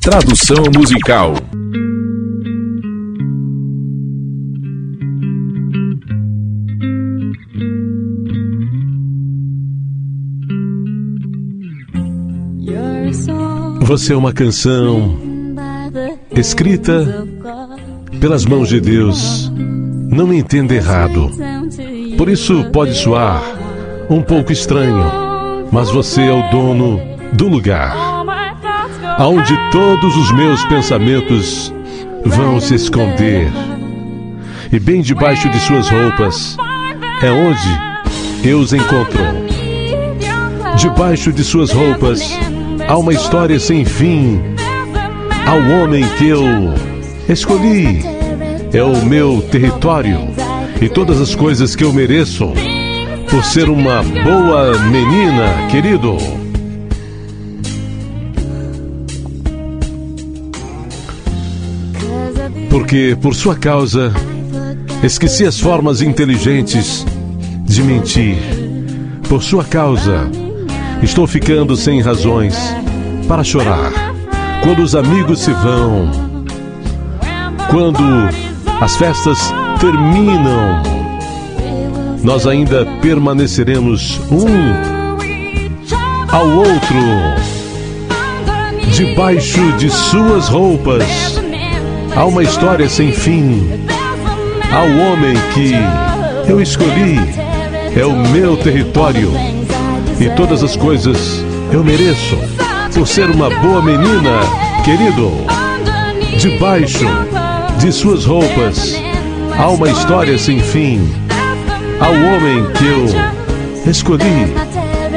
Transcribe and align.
Tradução 0.00 0.64
musical. 0.74 1.34
Você 13.82 14.14
é 14.14 14.16
uma 14.16 14.32
canção 14.32 15.18
escrita 16.34 17.26
pelas 18.18 18.46
mãos 18.46 18.70
de 18.70 18.80
Deus. 18.80 19.52
Não 20.08 20.26
me 20.26 20.38
entenda 20.38 20.74
errado. 20.74 21.30
Por 22.16 22.30
isso 22.30 22.64
pode 22.72 22.94
soar 22.94 23.42
um 24.08 24.22
pouco 24.22 24.50
estranho, 24.50 25.04
mas 25.70 25.90
você 25.90 26.22
é 26.22 26.32
o 26.32 26.50
dono 26.50 26.98
do 27.34 27.46
lugar 27.46 28.19
aonde 29.20 29.54
todos 29.70 30.16
os 30.16 30.32
meus 30.32 30.64
pensamentos 30.64 31.70
vão 32.24 32.58
se 32.58 32.74
esconder. 32.74 33.52
E 34.72 34.80
bem 34.80 35.02
debaixo 35.02 35.46
de 35.50 35.60
suas 35.60 35.90
roupas 35.90 36.56
é 37.22 37.30
onde 37.30 38.48
eu 38.48 38.60
os 38.60 38.72
encontro. 38.72 39.20
Debaixo 40.74 41.30
de 41.34 41.44
suas 41.44 41.70
roupas 41.70 42.22
há 42.88 42.96
uma 42.96 43.12
história 43.12 43.60
sem 43.60 43.84
fim. 43.84 44.40
Ao 45.46 45.58
homem 45.58 46.02
que 46.16 46.28
eu 46.28 46.42
escolhi 47.28 48.02
é 48.72 48.82
o 48.82 49.04
meu 49.04 49.42
território 49.50 50.18
e 50.80 50.88
todas 50.88 51.20
as 51.20 51.34
coisas 51.34 51.76
que 51.76 51.84
eu 51.84 51.92
mereço 51.92 52.54
por 53.28 53.44
ser 53.44 53.68
uma 53.68 54.02
boa 54.02 54.78
menina, 54.78 55.68
querido. 55.70 56.16
Porque 62.70 63.16
por 63.20 63.34
sua 63.34 63.56
causa 63.56 64.12
esqueci 65.02 65.44
as 65.44 65.60
formas 65.60 66.00
inteligentes 66.00 67.04
de 67.64 67.82
mentir. 67.82 68.38
Por 69.28 69.42
sua 69.42 69.64
causa 69.64 70.30
estou 71.02 71.26
ficando 71.26 71.76
sem 71.76 72.00
razões 72.00 72.56
para 73.28 73.44
chorar. 73.44 73.92
Quando 74.62 74.82
os 74.82 74.94
amigos 74.94 75.40
se 75.40 75.52
vão, 75.52 76.10
quando 77.70 78.02
as 78.80 78.96
festas 78.96 79.52
terminam, 79.80 80.82
nós 82.22 82.46
ainda 82.46 82.86
permaneceremos 83.00 84.20
um 84.30 85.00
ao 86.30 86.46
outro, 86.48 86.96
debaixo 88.92 89.60
de 89.78 89.90
suas 89.90 90.48
roupas. 90.48 91.39
Há 92.16 92.24
uma 92.24 92.42
história 92.42 92.88
sem 92.88 93.12
fim. 93.12 93.68
Há 94.72 94.82
o 94.82 94.98
homem 94.98 95.34
que 95.54 95.72
eu 96.50 96.60
escolhi, 96.60 97.18
é 97.96 98.04
o 98.04 98.16
meu 98.16 98.56
território 98.56 99.32
e 100.20 100.28
todas 100.30 100.62
as 100.62 100.76
coisas 100.76 101.44
eu 101.72 101.82
mereço 101.82 102.36
por 102.94 103.06
ser 103.06 103.30
uma 103.30 103.48
boa 103.48 103.82
menina, 103.82 104.40
querido. 104.84 105.30
Debaixo 106.38 107.06
de 107.78 107.92
suas 107.92 108.24
roupas 108.24 108.94
há 109.58 109.68
uma 109.68 109.88
história 109.88 110.38
sem 110.38 110.60
fim. 110.60 111.08
Há 112.00 112.08
o 112.08 112.34
homem 112.34 112.70
que 112.72 112.86
eu 112.86 113.90
escolhi, 113.90 114.52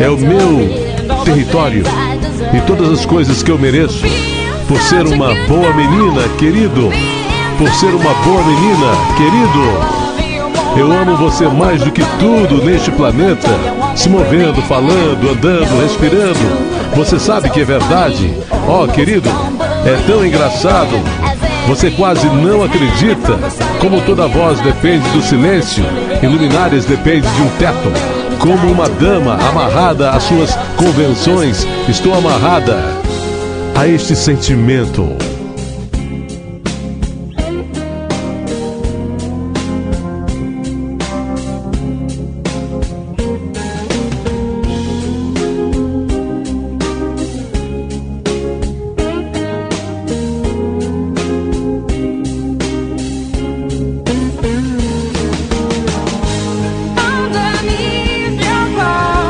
é 0.00 0.08
o 0.08 0.18
meu 0.18 1.24
território 1.24 1.84
e 2.52 2.60
todas 2.66 2.90
as 2.90 3.06
coisas 3.06 3.42
que 3.42 3.50
eu 3.50 3.58
mereço 3.58 4.04
por 4.68 4.80
ser 4.80 5.06
uma 5.06 5.34
boa 5.46 5.72
menina, 5.74 6.28
querido. 6.38 6.90
Por 7.58 7.70
ser 7.74 7.94
uma 7.94 8.14
boa 8.24 8.42
menina, 8.42 8.92
querido. 9.16 10.78
Eu 10.78 10.92
amo 10.92 11.16
você 11.16 11.46
mais 11.46 11.82
do 11.82 11.90
que 11.90 12.02
tudo 12.18 12.64
neste 12.64 12.90
planeta. 12.90 13.48
Se 13.94 14.08
movendo, 14.08 14.60
falando, 14.62 15.30
andando, 15.30 15.80
respirando. 15.82 16.94
Você 16.96 17.18
sabe 17.18 17.50
que 17.50 17.60
é 17.60 17.64
verdade. 17.64 18.34
Oh, 18.66 18.88
querido, 18.88 19.28
é 19.84 19.96
tão 20.06 20.24
engraçado. 20.24 20.98
Você 21.68 21.90
quase 21.90 22.26
não 22.26 22.62
acredita 22.62 23.38
como 23.80 24.00
toda 24.02 24.28
voz 24.28 24.60
depende 24.60 25.08
do 25.10 25.22
silêncio 25.22 25.84
e 26.22 26.26
luminares 26.26 26.84
depende 26.84 27.26
de 27.28 27.42
um 27.42 27.48
teto. 27.58 27.92
Como 28.38 28.70
uma 28.70 28.88
dama 28.88 29.38
amarrada 29.48 30.10
às 30.10 30.24
suas 30.24 30.54
convenções, 30.76 31.66
estou 31.88 32.12
amarrada 32.14 33.03
a 33.74 33.88
este 33.88 34.14
sentimento. 34.14 35.04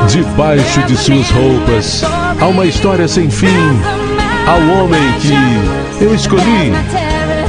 Debaixo 0.07 0.81
de 0.83 0.95
suas 0.95 1.29
roupas 1.29 2.03
há 2.39 2.47
uma 2.47 2.65
história 2.65 3.07
sem 3.07 3.29
fim. 3.29 4.04
Ao 4.47 4.59
homem 4.59 5.01
que 5.19 6.03
eu 6.03 6.13
escolhi 6.13 6.71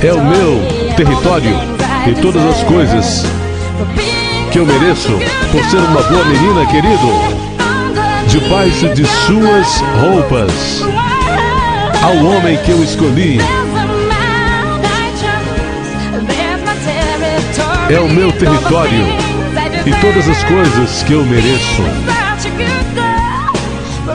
é 0.02 0.12
o 0.12 0.24
meu 0.24 0.94
território 0.96 1.54
e 2.06 2.14
todas 2.22 2.42
as 2.42 2.62
coisas 2.62 3.24
que 4.50 4.58
eu 4.58 4.64
mereço 4.64 5.12
por 5.52 5.62
ser 5.66 5.76
uma 5.76 6.02
boa 6.02 6.24
menina, 6.24 6.64
querido. 6.66 7.36
Debaixo 8.28 8.88
de 8.94 9.04
suas 9.04 9.80
roupas 10.00 10.82
ao 12.02 12.16
homem 12.24 12.56
que 12.64 12.70
eu 12.70 12.82
escolhi 12.82 13.40
é 17.90 18.00
o 18.00 18.08
meu 18.08 18.32
território 18.32 19.06
e 19.84 19.90
todas 20.00 20.28
as 20.28 20.42
coisas 20.44 21.02
que 21.02 21.12
eu 21.12 21.24
mereço. 21.24 22.15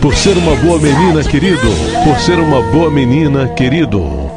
Por 0.02 0.16
ser 0.16 0.36
uma 0.36 0.56
boa 0.56 0.80
menina, 0.80 1.24
querido. 1.24 1.70
Por 2.04 2.20
ser 2.20 2.40
uma 2.40 2.60
boa 2.72 2.90
menina, 2.90 3.48
querido. 3.50 4.31